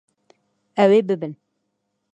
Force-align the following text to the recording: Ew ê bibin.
Ew 0.83 0.89
ê 0.97 0.99
bibin. 1.07 1.33